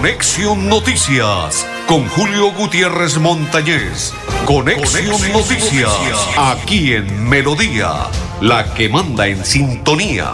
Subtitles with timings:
[0.00, 4.14] Conexión Noticias con Julio Gutiérrez Montañez.
[4.46, 5.92] Conexión, Noticias,
[6.38, 8.06] aquí en Melodía,
[8.40, 10.32] la que manda en sintonía.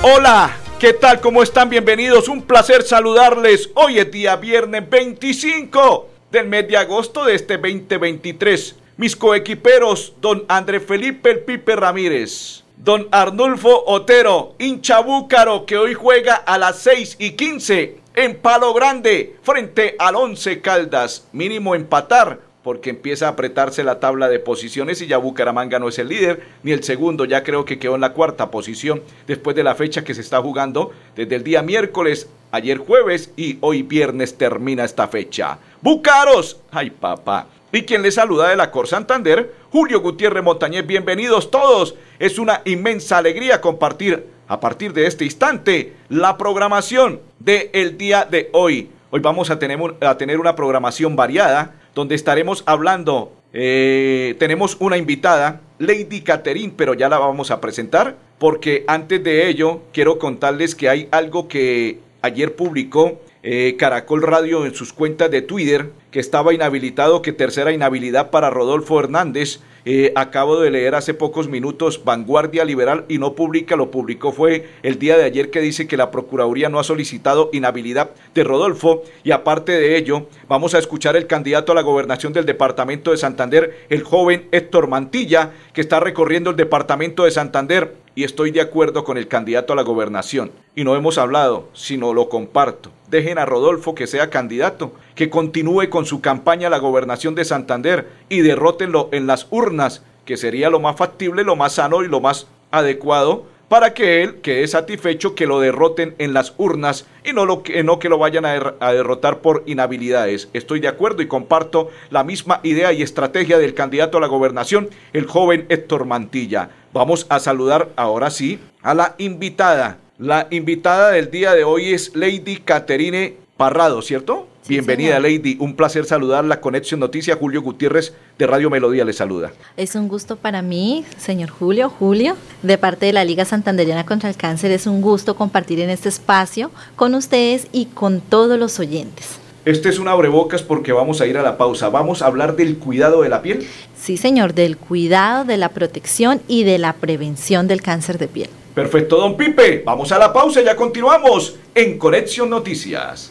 [0.00, 1.20] Hola, ¿qué tal?
[1.20, 1.68] ¿Cómo están?
[1.68, 2.28] Bienvenidos.
[2.28, 3.68] Un placer saludarles.
[3.74, 8.76] Hoy es día viernes 25 del mes de agosto de este 2023.
[8.96, 15.94] Mis coequiperos, don André Felipe El Pipe Ramírez, don Arnulfo Otero, hincha búcaro, que hoy
[15.94, 21.26] juega a las 6 y 15 en Palo Grande, frente al Once Caldas.
[21.32, 25.98] Mínimo empatar porque empieza a apretarse la tabla de posiciones y ya Bucaramanga no es
[25.98, 29.62] el líder ni el segundo, ya creo que quedó en la cuarta posición después de
[29.62, 34.36] la fecha que se está jugando desde el día miércoles, ayer jueves y hoy viernes
[34.36, 35.58] termina esta fecha.
[35.80, 37.46] Bucaros, ay papá.
[37.70, 41.96] Y quien le saluda de la Cor Santander, Julio Gutiérrez Montañez, bienvenidos todos.
[42.18, 48.24] Es una inmensa alegría compartir a partir de este instante la programación del el día
[48.24, 48.88] de hoy.
[49.10, 53.32] Hoy vamos a tener, a tener una programación variada donde estaremos hablando.
[53.52, 59.46] Eh, tenemos una invitada, Lady Catherine, pero ya la vamos a presentar, porque antes de
[59.46, 65.30] ello quiero contarles que hay algo que ayer publicó eh, Caracol Radio en sus cuentas
[65.30, 69.60] de Twitter, estaba inhabilitado, que tercera inhabilidad para Rodolfo Hernández.
[69.84, 74.68] Eh, acabo de leer hace pocos minutos Vanguardia Liberal y no publica, lo publicó fue
[74.82, 79.04] el día de ayer que dice que la Procuraduría no ha solicitado inhabilidad de Rodolfo
[79.24, 83.16] y aparte de ello vamos a escuchar el candidato a la gobernación del departamento de
[83.16, 88.60] Santander, el joven Héctor Mantilla, que está recorriendo el departamento de Santander y estoy de
[88.60, 90.50] acuerdo con el candidato a la gobernación.
[90.74, 92.90] Y no hemos hablado, sino lo comparto.
[93.08, 97.44] Dejen a Rodolfo que sea candidato, que continúe con su campaña a la gobernación de
[97.44, 102.08] Santander y derrótenlo en las urnas, que sería lo más factible, lo más sano y
[102.08, 107.32] lo más adecuado para que él quede satisfecho que lo derroten en las urnas y
[107.32, 110.48] no, lo que, no que lo vayan a, a, derrotar por inhabilidades.
[110.54, 114.88] Estoy de acuerdo y comparto la misma idea y estrategia del candidato a la gobernación,
[115.12, 116.70] el joven Héctor Mantilla.
[116.92, 119.98] Vamos a saludar ahora sí a la invitada.
[120.18, 124.48] La invitada del día de hoy es Lady Caterine Parrado, ¿cierto?
[124.62, 125.30] Sí, Bienvenida, señor.
[125.30, 125.56] Lady.
[125.60, 126.60] Un placer saludarla.
[126.60, 129.52] Conexión Noticia, Julio Gutiérrez de Radio Melodía le saluda.
[129.76, 134.28] Es un gusto para mí, señor Julio, Julio, de parte de la Liga Santanderiana contra
[134.28, 134.70] el Cáncer.
[134.70, 139.38] Es un gusto compartir en este espacio con ustedes y con todos los oyentes.
[139.68, 141.90] Este es un abrebocas porque vamos a ir a la pausa.
[141.90, 143.68] Vamos a hablar del cuidado de la piel.
[143.94, 148.48] Sí, señor, del cuidado, de la protección y de la prevención del cáncer de piel.
[148.74, 149.82] Perfecto, don Pipe.
[149.84, 153.30] Vamos a la pausa, ya continuamos en Conexión Noticias.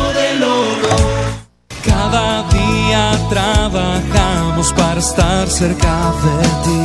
[3.29, 6.81] trabajamos para estar cerca de ti.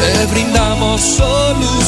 [0.00, 1.85] Te brindamos soluciones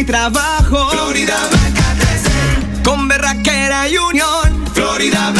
[0.00, 2.82] y trabajo, Florida Blanca crece.
[2.82, 5.39] con berraquera y unión, Florida Blanca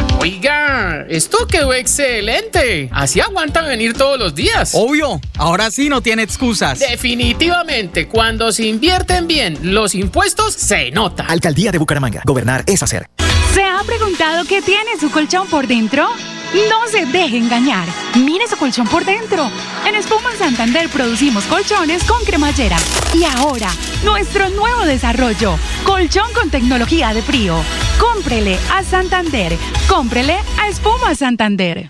[0.21, 2.89] Oiga, esto quedó excelente.
[2.91, 4.73] Así aguantan venir todos los días.
[4.75, 6.77] Obvio, ahora sí no tiene excusas.
[6.77, 11.25] Definitivamente, cuando se invierten bien los impuestos, se nota.
[11.25, 12.21] Alcaldía de Bucaramanga.
[12.23, 13.07] Gobernar es hacer.
[13.55, 16.07] ¿Se ha preguntado qué tiene su colchón por dentro?
[16.53, 17.87] No se deje engañar.
[18.15, 19.49] Mire su colchón por dentro.
[19.87, 22.77] En Espuma Santander producimos colchones con cremallera.
[23.13, 23.69] Y ahora,
[24.03, 25.57] nuestro nuevo desarrollo.
[25.85, 27.55] Colchón con tecnología de frío.
[27.99, 29.57] Cómprele a Santander.
[29.87, 31.89] Cómprele a Espuma Santander.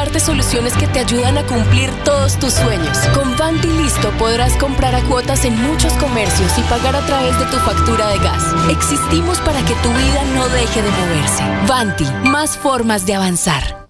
[0.00, 2.96] Brindarte soluciones que te ayudan a cumplir todos tus sueños.
[3.12, 7.44] Con Vanti Listo podrás comprar a cuotas en muchos comercios y pagar a través de
[7.44, 8.42] tu factura de gas.
[8.70, 11.44] Existimos para que tu vida no deje de moverse.
[11.68, 13.89] Vanti, más formas de avanzar.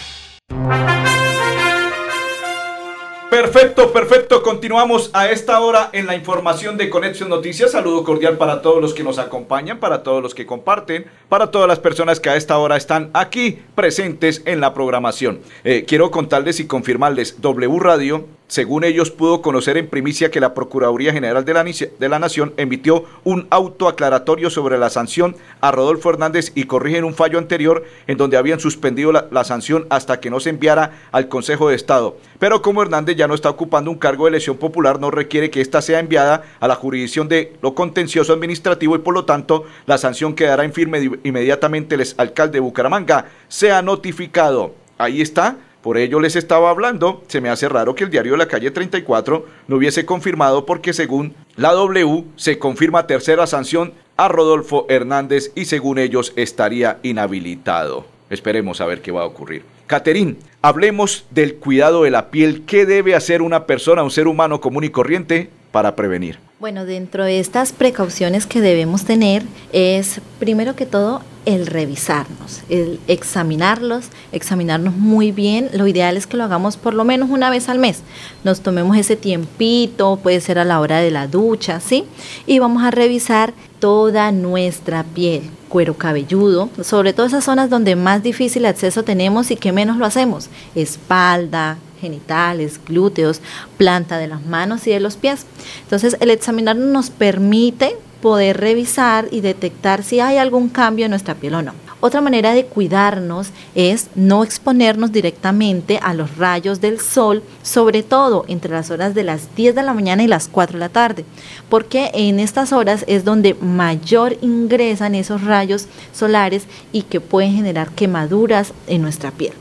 [3.51, 4.43] Perfecto, perfecto.
[4.43, 7.71] Continuamos a esta hora en la información de Conexión Noticias.
[7.71, 11.67] Saludo cordial para todos los que nos acompañan, para todos los que comparten, para todas
[11.67, 15.41] las personas que a esta hora están aquí presentes en la programación.
[15.65, 20.53] Eh, quiero contarles y confirmarles, W Radio, según ellos, pudo conocer en primicia que la
[20.53, 25.71] Procuraduría General de la, de la Nación emitió un auto aclaratorio sobre la sanción a
[25.71, 30.29] Rodolfo Hernández y corrigen un fallo anterior en donde habían suspendido la, sanción hasta que
[30.29, 32.17] no se enviara al Consejo de Estado.
[32.39, 35.61] Pero como Hernández ya no está ocupando un cargo de elección popular, no requiere que
[35.61, 39.97] ésta sea enviada a la jurisdicción de lo contencioso administrativo y por lo tanto la
[39.97, 44.75] sanción quedará en firme inmediatamente el alcalde de Bucaramanga sea notificado.
[44.97, 45.55] Ahí está.
[45.81, 48.69] Por ello les estaba hablando, se me hace raro que el diario de la calle
[48.69, 55.51] 34 no hubiese confirmado porque según la W se confirma tercera sanción a Rodolfo Hernández
[55.55, 58.05] y según ellos estaría inhabilitado.
[58.29, 59.63] Esperemos a ver qué va a ocurrir.
[59.87, 62.63] Caterín, hablemos del cuidado de la piel.
[62.65, 66.37] ¿Qué debe hacer una persona, un ser humano común y corriente para prevenir?
[66.61, 69.41] Bueno, dentro de estas precauciones que debemos tener
[69.73, 75.71] es, primero que todo, el revisarnos, el examinarlos, examinarnos muy bien.
[75.73, 78.03] Lo ideal es que lo hagamos por lo menos una vez al mes.
[78.43, 82.05] Nos tomemos ese tiempito, puede ser a la hora de la ducha, ¿sí?
[82.45, 88.21] Y vamos a revisar toda nuestra piel, cuero cabelludo, sobre todo esas zonas donde más
[88.21, 93.41] difícil acceso tenemos y que menos lo hacemos, espalda, genitales, glúteos,
[93.77, 95.45] planta de las manos y de los pies.
[95.83, 101.35] Entonces, el examinarnos nos permite poder revisar y detectar si hay algún cambio en nuestra
[101.35, 101.73] piel o no.
[102.03, 108.43] Otra manera de cuidarnos es no exponernos directamente a los rayos del sol, sobre todo
[108.47, 111.25] entre las horas de las 10 de la mañana y las 4 de la tarde,
[111.69, 117.91] porque en estas horas es donde mayor ingresan esos rayos solares y que pueden generar
[117.91, 119.53] quemaduras en nuestra piel.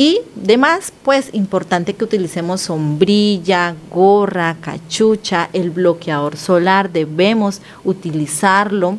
[0.00, 8.96] Y demás, pues importante que utilicemos sombrilla, gorra, cachucha, el bloqueador solar, debemos utilizarlo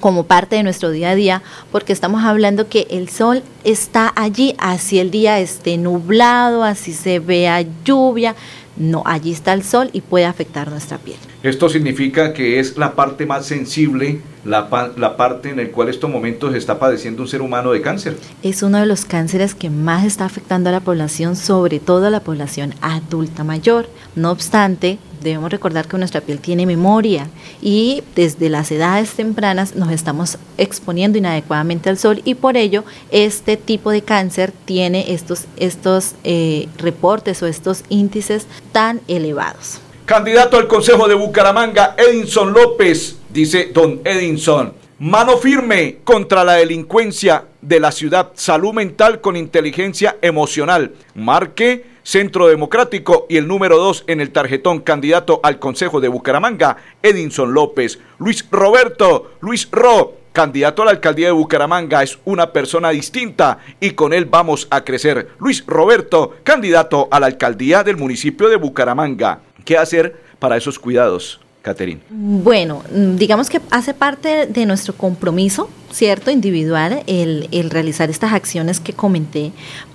[0.00, 4.54] como parte de nuestro día a día, porque estamos hablando que el sol está allí,
[4.58, 8.36] así el día esté nublado, así se vea lluvia,
[8.76, 11.16] no, allí está el sol y puede afectar nuestra piel.
[11.44, 16.54] Esto significa que es la parte más sensible, la, parte en la cual estos momentos
[16.54, 18.16] está padeciendo un ser humano de cáncer.
[18.42, 22.10] Es uno de los cánceres que más está afectando a la población, sobre todo a
[22.10, 23.90] la población adulta mayor.
[24.16, 27.28] No obstante, debemos recordar que nuestra piel tiene memoria
[27.60, 33.58] y desde las edades tempranas nos estamos exponiendo inadecuadamente al sol y por ello este
[33.58, 39.83] tipo de cáncer tiene estos, estos eh, reportes o estos índices tan elevados.
[40.06, 44.74] Candidato al Consejo de Bucaramanga, Edinson López, dice don Edinson.
[44.98, 48.32] Mano firme contra la delincuencia de la ciudad.
[48.34, 50.92] Salud mental con inteligencia emocional.
[51.14, 56.76] Marque Centro Democrático y el número dos en el tarjetón candidato al Consejo de Bucaramanga,
[57.02, 57.98] Edinson López.
[58.18, 63.92] Luis Roberto, Luis Ro, candidato a la alcaldía de Bucaramanga, es una persona distinta y
[63.92, 65.30] con él vamos a crecer.
[65.38, 69.40] Luis Roberto, candidato a la alcaldía del municipio de Bucaramanga.
[69.64, 72.00] ¿Qué hacer para esos cuidados, Caterine?
[72.10, 76.30] Bueno, digamos que hace parte de nuestro compromiso, ¿cierto?
[76.30, 79.52] Individual, el, el realizar estas acciones que comenté,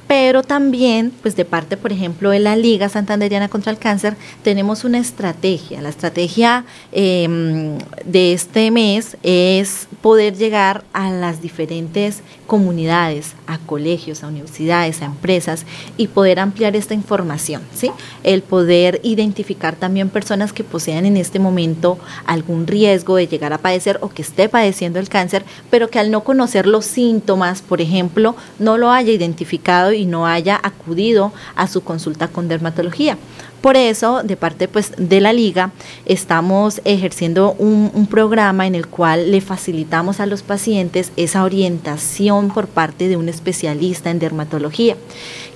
[0.10, 4.84] pero también, pues de parte, por ejemplo, de la Liga Santanderiana contra el Cáncer, tenemos
[4.84, 5.84] una estrategia.
[5.84, 14.24] La estrategia em, de este mes es poder llegar a las diferentes comunidades, a colegios,
[14.24, 17.92] a universidades, a empresas y poder ampliar esta información, ¿sí?
[18.24, 23.60] El poder identificar también personas que posean en este momento algún riesgo de llegar a
[23.60, 27.80] padecer o que esté padeciendo el cáncer, pero que al no conocer los síntomas, por
[27.80, 33.18] ejemplo, no lo haya identificado y no haya acudido a su consulta con dermatología.
[33.62, 35.72] Por eso, de parte pues, de la liga,
[36.06, 42.68] estamos ejerciendo un, programa en el cual le facilitamos a los pacientes esa orientación por
[42.68, 44.96] parte de un especialista en dermatología.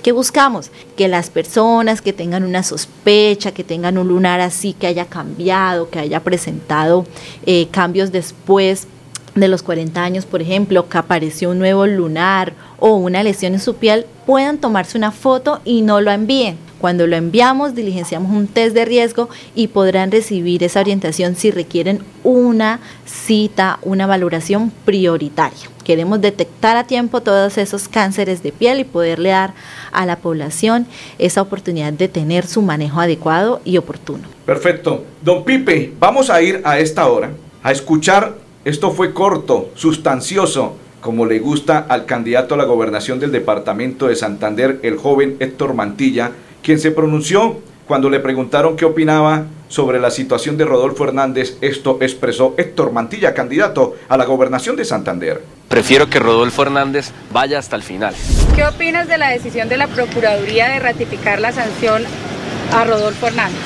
[0.03, 0.69] ¿Qué buscamos?
[0.97, 5.89] Que las personas que tengan una sospecha, que tengan un lunar así, que haya cambiado,
[5.89, 7.05] que haya presentado
[7.45, 8.87] eh, cambios después
[9.35, 13.59] de los 40 años, por ejemplo, que apareció un nuevo lunar o una lesión en
[13.59, 16.57] su piel, puedan tomarse una foto y no lo envíen.
[16.79, 22.03] Cuando lo enviamos, diligenciamos un test de riesgo y podrán recibir esa orientación si requieren
[22.25, 25.69] una cita, una valoración prioritaria.
[25.85, 29.53] Queremos detectar a tiempo todos esos cánceres de piel y poderle dar
[29.93, 30.85] a la población
[31.19, 34.27] esa oportunidad de tener su manejo adecuado y oportuno.
[34.45, 35.05] Perfecto.
[35.21, 37.31] Don Pipe, vamos a ir a esta hora
[37.63, 38.35] a escuchar
[38.65, 44.15] esto fue corto, sustancioso, como le gusta al candidato a la gobernación del departamento de
[44.15, 50.11] Santander, el joven Héctor Mantilla, quien se pronunció cuando le preguntaron qué opinaba sobre la
[50.11, 51.57] situación de Rodolfo Hernández.
[51.59, 55.41] Esto expresó Héctor Mantilla, candidato a la gobernación de Santander.
[55.67, 58.15] Prefiero que Rodolfo Hernández vaya hasta el final.
[58.55, 62.03] ¿Qué opinas de la decisión de la Procuraduría de ratificar la sanción
[62.71, 63.59] a Rodolfo Hernández?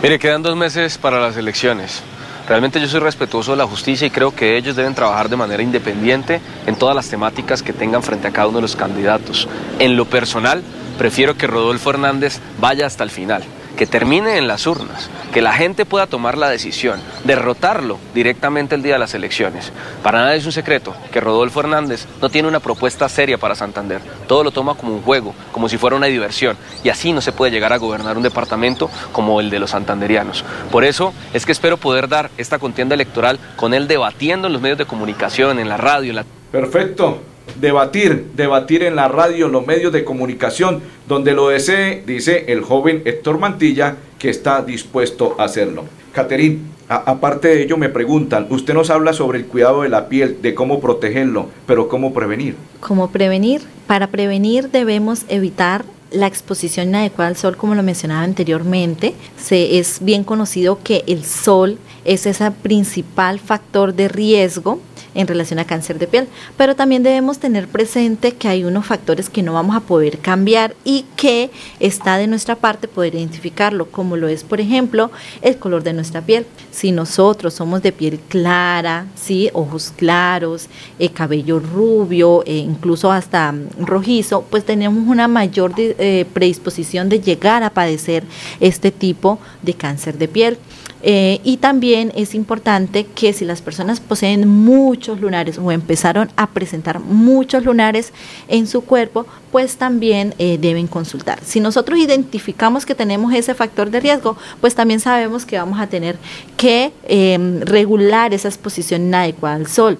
[0.00, 2.04] Mire, quedan dos meses para las elecciones.
[2.48, 5.62] Realmente yo soy respetuoso de la justicia y creo que ellos deben trabajar de manera
[5.62, 9.48] independiente en todas las temáticas que tengan frente a cada uno de los candidatos.
[9.78, 10.62] En lo personal,
[10.98, 13.44] prefiero que Rodolfo Hernández vaya hasta el final
[13.76, 18.82] que termine en las urnas, que la gente pueda tomar la decisión, derrotarlo directamente el
[18.82, 19.72] día de las elecciones.
[20.02, 24.00] Para nada es un secreto que Rodolfo Hernández no tiene una propuesta seria para Santander.
[24.26, 26.56] Todo lo toma como un juego, como si fuera una diversión.
[26.84, 30.44] Y así no se puede llegar a gobernar un departamento como el de los santanderianos.
[30.70, 34.62] Por eso es que espero poder dar esta contienda electoral con él debatiendo en los
[34.62, 36.24] medios de comunicación, en la radio, en la...
[36.50, 42.44] Perfecto debatir, debatir en la radio, en los medios de comunicación, donde lo desee, dice
[42.48, 45.84] el joven Héctor Mantilla, que está dispuesto a hacerlo.
[46.12, 50.38] Caterín, aparte de ello me preguntan, usted nos habla sobre el cuidado de la piel,
[50.42, 52.56] de cómo protegerlo, pero cómo prevenir.
[52.80, 53.62] ¿Cómo prevenir?
[53.86, 59.98] Para prevenir debemos evitar la exposición inadecuada al sol, como lo mencionaba anteriormente, se, es
[60.02, 64.80] bien conocido que el sol es ese principal factor de riesgo
[65.14, 66.28] en relación a cáncer de piel.
[66.56, 70.74] Pero también debemos tener presente que hay unos factores que no vamos a poder cambiar
[70.84, 71.50] y que
[71.80, 76.22] está de nuestra parte poder identificarlo, como lo es, por ejemplo, el color de nuestra
[76.22, 76.46] piel.
[76.70, 79.50] Si nosotros somos de piel clara, ¿sí?
[79.52, 86.26] ojos claros, eh, cabello rubio, e incluso hasta mm, rojizo, pues tenemos una mayor eh,
[86.32, 88.24] predisposición de llegar a padecer
[88.60, 90.58] este tipo de cáncer de piel.
[91.02, 96.48] Eh, y también es importante que si las personas poseen muchos lunares o empezaron a
[96.50, 98.12] presentar muchos lunares
[98.48, 101.40] en su cuerpo, pues también eh, deben consultar.
[101.44, 105.88] Si nosotros identificamos que tenemos ese factor de riesgo, pues también sabemos que vamos a
[105.88, 106.16] tener
[106.56, 109.98] que em, regular esa exposición inadecuada al sol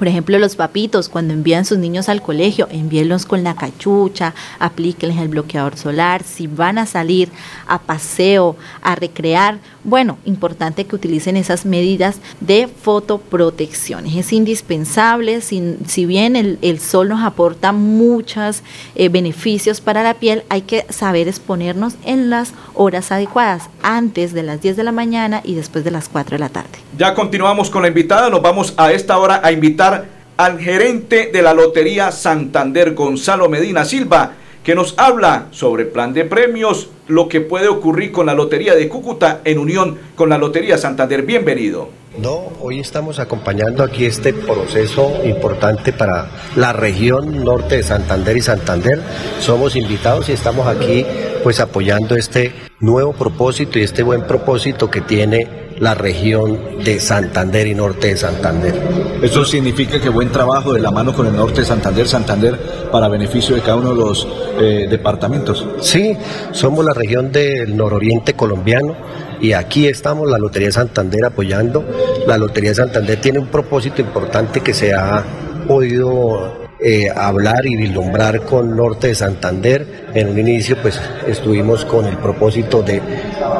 [0.00, 5.18] Por ejemplo, los papitos, cuando envían sus niños al colegio, envíenlos con la cachucha, aplíquenles
[5.18, 6.22] el bloqueador solar.
[6.22, 7.28] Si van a salir
[7.66, 14.06] a paseo, a recrear, bueno, importante que utilicen esas medidas de fotoprotección.
[14.06, 18.62] Es indispensable, si, bien el, el, sol nos aporta muchos
[18.94, 24.44] eh, beneficios para la piel, hay que saber exponernos en las horas adecuadas, antes de
[24.44, 26.70] las 10 de la mañana y después de las 4 de la tarde.
[26.96, 29.89] Ya continuamos con la invitada, nos vamos a esta hora a invitar
[30.36, 34.32] al gerente de la Lotería Santander, Gonzalo Medina Silva,
[34.64, 38.88] que nos habla sobre plan de premios, lo que puede ocurrir con la Lotería de
[38.88, 41.22] Cúcuta en unión con la Lotería Santander.
[41.22, 41.88] Bienvenido.
[42.18, 48.42] No, hoy estamos acompañando aquí este proceso importante para la región norte de Santander y
[48.42, 49.00] Santander.
[49.38, 51.06] Somos invitados y estamos aquí
[51.42, 57.66] pues apoyando este nuevo propósito y este buen propósito que tiene la región de Santander
[57.66, 58.74] y norte de Santander.
[59.22, 62.58] Eso significa que buen trabajo de la mano con el norte de Santander, Santander,
[62.92, 64.28] para beneficio de cada uno de los
[64.60, 65.66] eh, departamentos.
[65.80, 66.14] Sí,
[66.52, 68.94] somos la región del nororiente colombiano
[69.40, 71.82] y aquí estamos la Lotería Santander apoyando.
[72.26, 75.24] La Lotería Santander tiene un propósito importante que se ha
[75.66, 79.86] podido eh, hablar y vislumbrar con Norte de Santander.
[80.14, 83.02] En un inicio pues estuvimos con el propósito de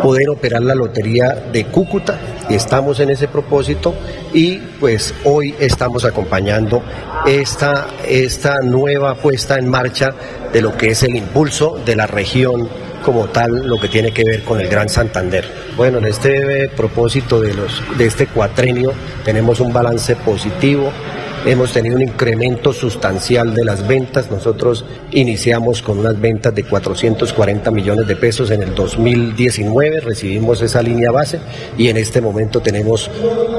[0.03, 3.95] poder operar la lotería de Cúcuta y estamos en ese propósito
[4.33, 6.83] y pues hoy estamos acompañando
[7.27, 10.13] esta, esta nueva puesta en marcha
[10.53, 12.69] de lo que es el impulso de la región
[13.05, 15.45] como tal lo que tiene que ver con el Gran Santander.
[15.77, 18.93] Bueno, en este propósito de, los, de este cuatrenio
[19.25, 20.93] tenemos un balance positivo,
[21.47, 24.31] hemos tenido un incremento sustancial de las ventas.
[24.31, 30.83] Nosotros iniciamos con unas ventas de 440 millones de pesos en el 2019, recibimos esa
[30.83, 31.41] línea base
[31.79, 33.11] y en este momento tenemos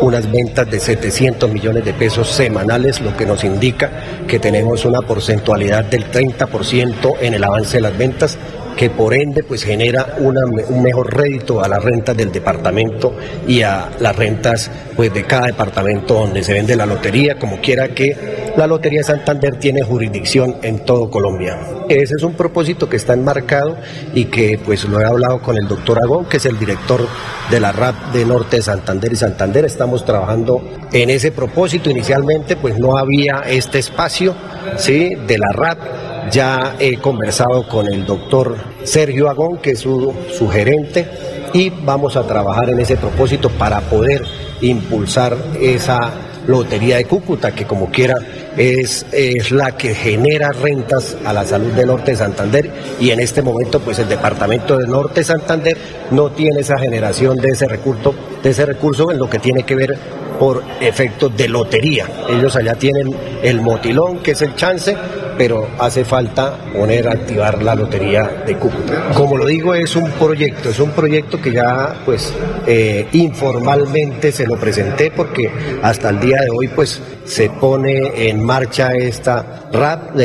[0.02, 3.92] unas ventas de 700 millones de pesos semanales, lo que nos indica
[4.28, 8.38] que tenemos una porcentualidad del 30% en el avance de las ventas
[8.82, 13.16] que por ende pues genera un mejor rédito a las rentas del departamento
[13.48, 17.90] y a las rentas pues de cada departamento donde se vende la lotería, como quiera
[17.90, 21.60] que la Lotería Santander tiene jurisdicción en todo Colombia.
[21.90, 23.78] Ese es un propósito que está enmarcado
[24.16, 27.08] y que pues lo he hablado con el doctor Agón, que es el director
[27.52, 29.64] de la RAP de Norte de Santander y Santander.
[29.64, 30.60] Estamos trabajando
[30.92, 31.92] en ese propósito.
[31.92, 34.34] Inicialmente pues no había este espacio
[34.78, 35.14] ¿sí?
[35.28, 40.48] de la RAP ya he conversado con el doctor Sergio Agón, que es su, su
[40.50, 41.08] gerente,
[41.54, 44.24] y vamos a trabajar en ese propósito para poder
[44.62, 46.00] impulsar esa
[46.48, 48.16] lotería de Cúcuta, que como quiera
[48.58, 53.20] es, es, la que genera rentas a la salud del norte de Santander y en
[53.20, 55.78] este momento pues el departamento del norte de Santander
[56.12, 59.76] no tiene esa generación de ese recurso, de ese recurso en lo que tiene que
[59.76, 59.98] ver
[60.40, 62.08] por efectos de lotería.
[62.28, 64.98] Ellos allá tienen el motilón, que es el chance,
[65.42, 69.10] pero hace falta poner a activar la lotería de Cúcuta.
[69.16, 72.32] Como lo digo, es un proyecto, es un proyecto que ya pues
[72.68, 75.50] eh, informalmente se lo presenté porque
[75.82, 80.16] hasta el día de hoy pues se pone en marcha esta RAP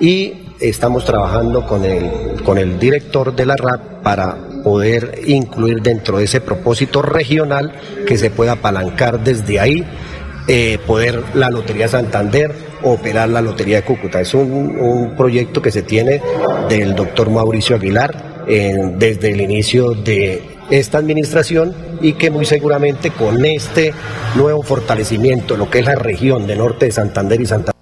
[0.00, 6.18] y estamos trabajando con el, con el director de la RAP para poder incluir dentro
[6.18, 7.72] de ese propósito regional
[8.06, 9.82] que se pueda apalancar desde ahí,
[10.46, 14.20] eh, poder la Lotería Santander operar la Lotería de Cúcuta.
[14.20, 16.20] Es un, proyecto que se tiene
[16.68, 23.44] del doctor Mauricio Aguilar desde el inicio de esta administración y que muy seguramente con
[23.44, 23.92] este
[24.34, 27.81] nuevo fortalecimiento, lo que es la región de norte de Santander y Santander,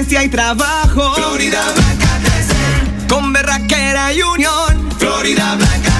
[0.00, 1.14] Experiencia y trabajo.
[1.14, 4.90] Florida Blanca crece con berraquera y unión.
[4.98, 5.99] Florida Blanca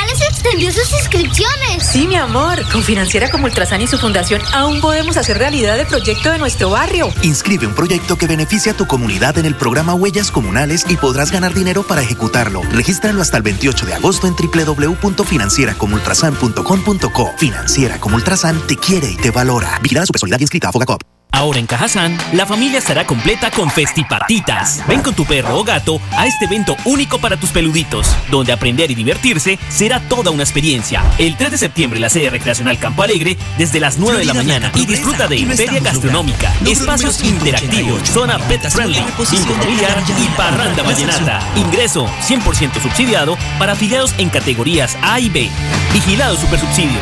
[0.41, 1.83] extendió sus inscripciones.
[1.83, 2.57] Sí, mi amor.
[2.71, 6.71] Con Financiera como Ultrasan y su fundación aún podemos hacer realidad el proyecto de nuestro
[6.71, 7.13] barrio.
[7.21, 11.31] Inscribe un proyecto que beneficie a tu comunidad en el programa Huellas Comunales y podrás
[11.31, 12.63] ganar dinero para ejecutarlo.
[12.71, 17.33] Regístralo hasta el 28 de agosto en www.financieracomultrasan.com.co.
[17.37, 19.77] Financiera como Ultrasan te quiere y te valora.
[19.83, 21.20] Vigilada su personalidad inscrita a Fogacop.
[21.31, 24.83] Ahora en Cajazán, la familia estará completa con festipatitas.
[24.87, 28.91] Ven con tu perro o gato a este evento único para tus peluditos, donde aprender
[28.91, 31.03] y divertirse será toda una experiencia.
[31.17, 34.71] El 3 de septiembre la sede recreacional Campo Alegre desde las 9 de la mañana
[34.75, 41.39] y disfruta de feria gastronómica, espacios interactivos, zona pet friendly, bingo familiar y parranda vallenata.
[41.55, 45.49] Ingreso 100% subsidiado para afiliados en categorías A y B.
[45.93, 46.99] Vigilado Supersubsidio.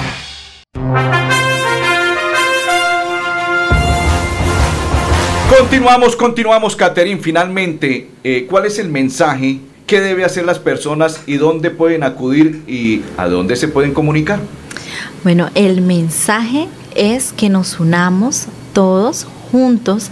[5.58, 7.20] Continuamos, continuamos, Caterín.
[7.22, 9.60] Finalmente, eh, ¿cuál es el mensaje?
[9.88, 14.40] ¿Qué debe hacer las personas y dónde pueden acudir y a dónde se pueden comunicar?
[15.24, 20.12] Bueno, el mensaje es que nos unamos todos juntos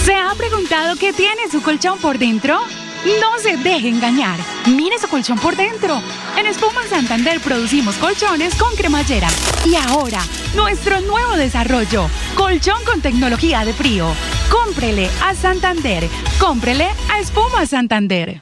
[0.03, 2.59] ¿Se ha preguntado qué tiene su colchón por dentro?
[3.19, 4.39] No se deje engañar.
[4.65, 6.01] Mire su colchón por dentro.
[6.37, 9.27] En Espuma Santander producimos colchones con cremallera.
[9.65, 10.21] Y ahora,
[10.55, 12.07] nuestro nuevo desarrollo.
[12.35, 14.07] Colchón con tecnología de frío.
[14.49, 16.07] Cómprele a Santander.
[16.39, 18.41] Cómprele a Espuma Santander.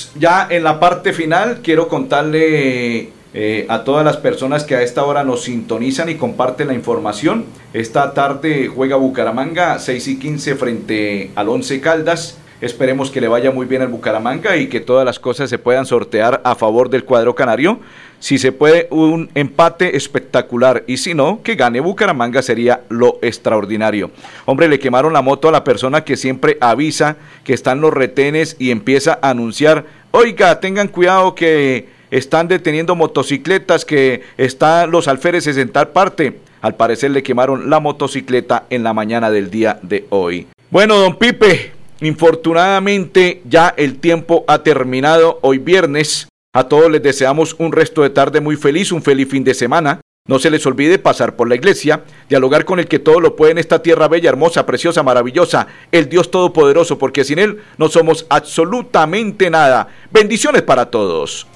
[0.15, 1.59] ya en la parte final.
[1.63, 6.67] Quiero contarle eh, a todas las personas que a esta hora nos sintonizan y comparten
[6.67, 7.45] la información.
[7.73, 12.37] Esta tarde juega Bucaramanga 6 y 15 frente al 11 Caldas.
[12.61, 15.87] Esperemos que le vaya muy bien al Bucaramanga y que todas las cosas se puedan
[15.87, 17.79] sortear a favor del cuadro canario.
[18.19, 20.83] Si se puede, un empate espectacular.
[20.85, 24.11] Y si no, que gane Bucaramanga sería lo extraordinario.
[24.45, 28.57] Hombre, le quemaron la moto a la persona que siempre avisa que están los retenes
[28.59, 35.57] y empieza a anunciar, oiga, tengan cuidado que están deteniendo motocicletas, que están los alféreces
[35.57, 36.39] en tal parte.
[36.61, 40.47] Al parecer le quemaron la motocicleta en la mañana del día de hoy.
[40.69, 41.71] Bueno, don Pipe,
[42.01, 46.27] infortunadamente ya el tiempo ha terminado hoy viernes.
[46.53, 50.01] A todos les deseamos un resto de tarde muy feliz, un feliz fin de semana.
[50.27, 53.53] No se les olvide pasar por la iglesia, dialogar con el que todo lo puede
[53.53, 58.27] en esta tierra bella, hermosa, preciosa, maravillosa, el Dios Todopoderoso, porque sin Él no somos
[58.29, 59.87] absolutamente nada.
[60.11, 61.47] Bendiciones para todos.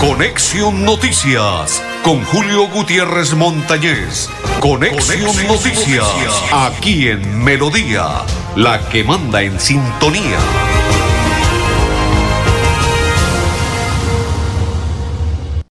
[0.00, 4.28] Conexión Noticias con Julio Gutiérrez Montañez.
[4.58, 8.22] Conexión, Noticias, aquí en Melodía,
[8.56, 10.38] la que manda en sintonía.